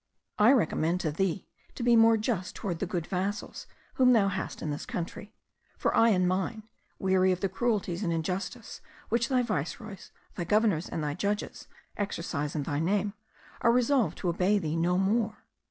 I 0.39 0.51
recommend 0.51 0.99
to 1.01 1.11
thee 1.11 1.47
to 1.75 1.83
be 1.83 1.95
more 1.95 2.17
just 2.17 2.55
toward 2.55 2.79
the 2.79 2.87
good 2.87 3.05
vassals 3.05 3.67
whom 3.93 4.13
thou 4.13 4.29
hast 4.29 4.63
in 4.63 4.71
this 4.71 4.87
country: 4.87 5.35
for 5.77 5.95
I 5.95 6.09
and 6.09 6.27
mine, 6.27 6.63
weary 6.97 7.31
of 7.31 7.41
the 7.41 7.47
cruelties 7.47 8.01
and 8.01 8.11
injustice 8.11 8.81
which 9.09 9.29
thy 9.29 9.43
viceroys, 9.43 10.11
thy 10.33 10.43
governors, 10.45 10.89
and 10.89 11.03
thy 11.03 11.13
judges, 11.13 11.67
exercise 11.97 12.55
in 12.55 12.63
thy 12.63 12.79
name, 12.79 13.13
are 13.61 13.71
resolved 13.71 14.17
to 14.17 14.29
obey 14.29 14.57
thee 14.57 14.75
no 14.75 14.97
more. 14.97 15.45